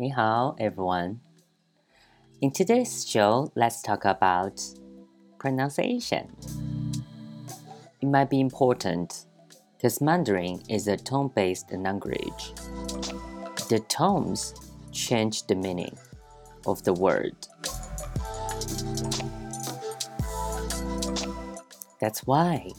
[0.00, 1.16] 你好, everyone.
[2.40, 4.62] In today's show, let's talk about
[5.40, 6.28] pronunciation.
[8.00, 9.26] It might be important
[9.76, 12.52] because Mandarin is a tone based language.
[13.68, 14.54] The tones
[14.92, 15.98] change the meaning
[16.64, 17.34] of the word.
[22.00, 22.70] That's why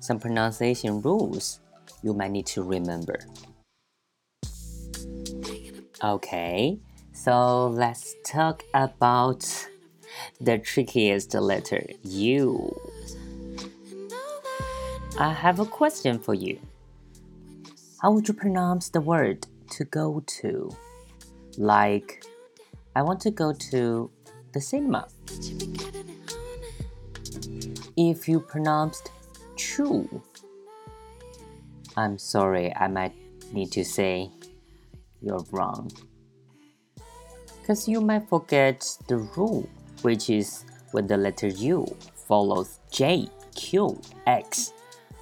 [0.00, 1.60] some pronunciation rules
[2.02, 3.18] you might need to remember.
[6.04, 6.78] Okay,
[7.12, 9.44] so let's talk about
[10.40, 12.80] the trickiest letter U.
[15.18, 16.60] I have a question for you.
[18.00, 20.70] How would you pronounce the word to go to?
[21.56, 22.24] Like,
[22.94, 24.08] I want to go to
[24.52, 25.08] the cinema.
[27.96, 29.10] If you pronounced
[29.56, 30.22] chew,
[31.96, 33.16] I'm sorry, I might
[33.52, 34.30] need to say
[35.20, 35.90] you're wrong.
[37.60, 39.68] Because you might forget the rule,
[40.02, 44.72] which is when the letter U follows J, Q, X,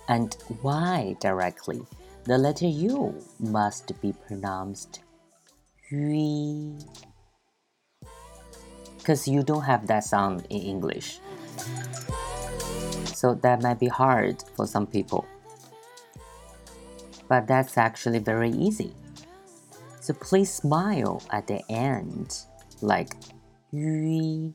[0.08, 1.80] and Y directly,
[2.24, 5.00] the letter U must be pronounced
[5.90, 6.78] Yui.
[8.98, 11.20] Because you don't have that sound in English.
[13.14, 15.24] So that might be hard for some people.
[17.28, 18.92] But that's actually very easy.
[20.06, 22.38] So please smile at the end,
[22.80, 23.16] like
[23.72, 24.54] Yui,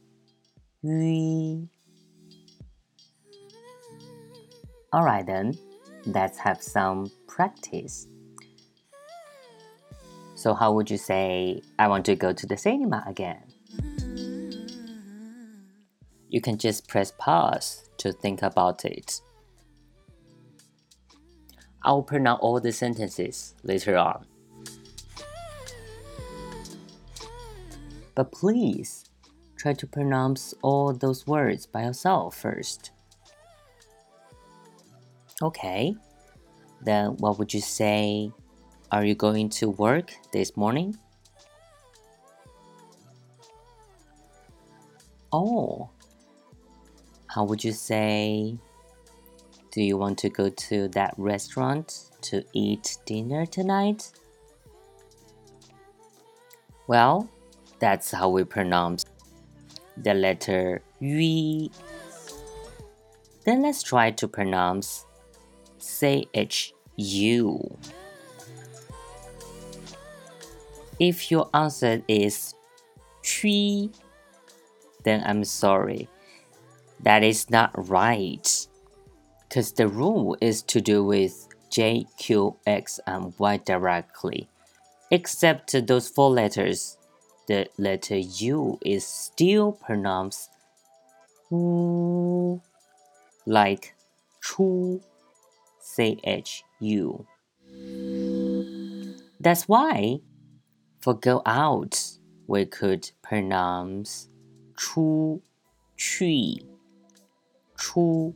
[0.81, 1.67] Yui.
[4.95, 5.57] Alright then,
[6.05, 8.07] let's have some practice.
[10.35, 13.44] So, how would you say, I want to go to the cinema again?
[16.29, 19.19] You can just press pause to think about it.
[21.83, 24.27] I will pronounce all the sentences later on.
[28.15, 29.05] But please
[29.55, 32.91] try to pronounce all those words by yourself first.
[35.41, 35.95] Okay,
[36.81, 38.31] then what would you say?
[38.91, 40.97] Are you going to work this morning?
[45.31, 45.89] Oh,
[47.27, 48.57] how would you say?
[49.71, 54.11] Do you want to go to that restaurant to eat dinner tonight?
[56.88, 57.29] Well,
[57.81, 59.06] that's how we pronounce
[59.97, 61.69] the letter Y.
[63.44, 65.06] Then let's try to pronounce
[65.80, 67.58] CHU.
[71.00, 72.53] If your answer is
[73.24, 73.90] Chui,
[75.03, 76.08] then I'm sorry.
[77.00, 78.68] That is not right.
[79.50, 84.48] Because the rule is to do with J, Q, X, and Y directly.
[85.09, 86.98] Except those four letters,
[87.47, 90.50] the letter U is still pronounced
[91.50, 92.60] U,
[93.47, 93.94] like
[94.42, 95.00] Chu,
[95.81, 97.26] C-H-U.
[99.41, 100.20] That's why
[101.00, 104.28] for go out, we could pronounce
[104.76, 105.41] Chu,
[105.97, 106.66] Chui,
[107.78, 108.34] Chu,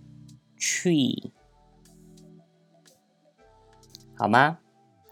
[0.56, 1.32] Chui.
[4.16, 4.58] 好吗？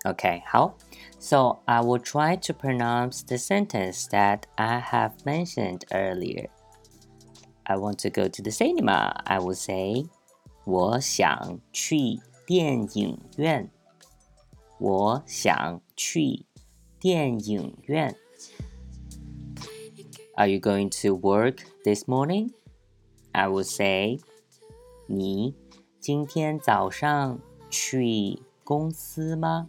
[0.05, 0.77] Okay, 好。
[1.22, 6.49] So I will try to pronounce the sentence that I have mentioned earlier.
[7.66, 9.21] I want to go to the cinema.
[9.27, 10.06] I will say,
[10.65, 13.71] 我想去电影院。
[14.78, 16.47] 我想去
[17.00, 18.15] 电影院。
[20.37, 22.53] Are you going to work this morning?
[23.33, 24.21] I will say,
[25.06, 25.55] 你
[26.00, 29.69] 今天早上去公司吗？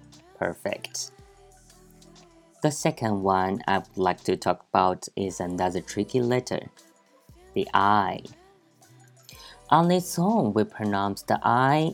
[0.41, 1.11] perfect.
[2.63, 6.61] The second one I would like to talk about is another tricky letter,
[7.53, 8.21] the I.
[9.69, 11.93] On its own, we pronounce the I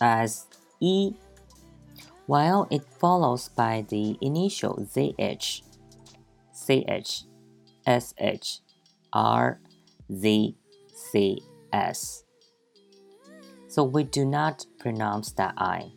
[0.00, 0.46] as
[0.80, 1.12] E,
[2.26, 5.62] while it follows by the initial ZH,
[6.52, 7.24] CH,
[7.86, 8.60] SH,
[9.12, 9.60] R,
[10.12, 10.56] Z,
[10.92, 12.24] C, S.
[13.72, 15.92] So we do not pronounce that I.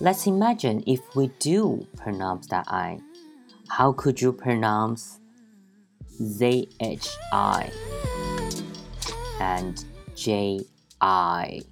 [0.00, 3.00] let's imagine if we do pronounce that I.
[3.68, 5.20] How could you pronounce
[6.18, 7.70] ZHI
[9.40, 9.84] and
[10.16, 11.66] JI?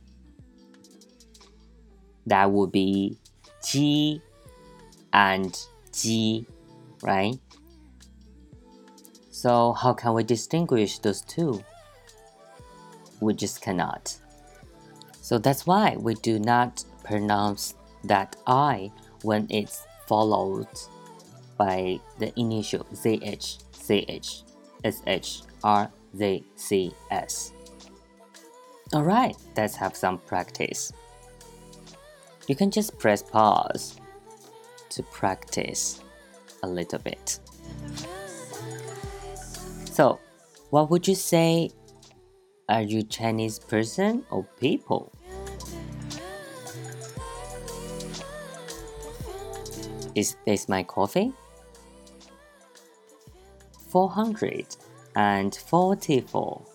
[2.26, 3.16] That would be
[3.64, 4.20] G
[5.14, 5.58] and
[5.90, 6.46] G,
[7.02, 7.38] right?
[9.30, 11.64] So, how can we distinguish those two?
[13.22, 14.20] We just cannot.
[15.30, 18.90] So, that's why we do not pronounce that I
[19.22, 20.66] when it's followed
[21.56, 24.42] by the initial ZH, CH,
[24.84, 27.52] SH, R, Z, C, S.
[28.92, 30.92] Alright, let's have some practice.
[32.48, 34.00] You can just press pause
[34.88, 36.00] to practice
[36.64, 37.38] a little bit.
[39.92, 40.18] So,
[40.70, 41.70] what would you say?
[42.68, 45.12] Are you Chinese person or people?
[50.15, 51.33] Is this my coffee?
[53.89, 56.65] 444.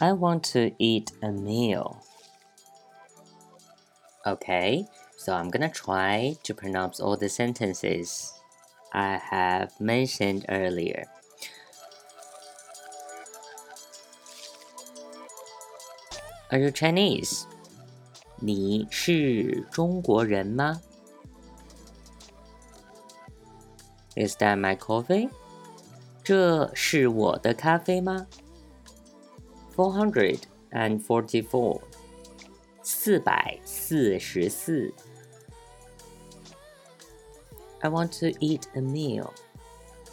[0.00, 2.02] I want to eat a meal.
[4.26, 4.86] Okay,
[5.16, 8.32] so I'm gonna try to pronounce all the sentences
[8.92, 11.04] I have mentioned earlier.
[16.50, 17.46] Are you Chinese?
[18.40, 20.82] 你是中国人吗
[24.16, 25.30] ？Is that my coffee?
[26.22, 28.26] 这是我的咖啡吗？
[29.74, 30.40] Four hundred
[30.70, 31.80] and forty-four.
[32.82, 34.92] 四百四十四。
[37.80, 39.30] I want to eat a meal.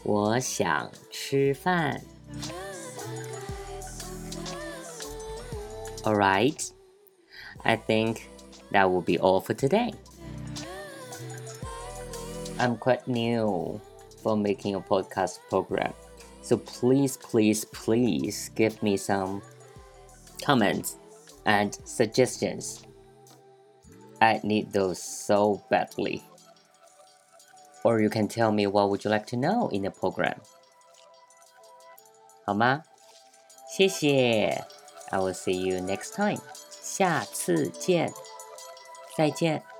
[0.03, 2.01] 我想吃饭。
[6.03, 6.69] Alright,
[7.63, 8.21] I think
[8.71, 9.93] that will be all for today.
[12.57, 13.79] I'm quite new
[14.23, 15.93] for making a podcast program,
[16.41, 19.41] so please, please, please give me some
[20.43, 20.97] comments
[21.45, 22.83] and suggestions.
[24.21, 26.23] I need those so badly.
[27.85, 30.39] Or you can tell me what would you like to know in the program.
[32.45, 32.83] 好吗？
[33.69, 34.65] 谢谢。
[35.11, 36.41] I will see you next time.
[36.81, 38.11] 下次见。
[39.15, 39.72] 再见。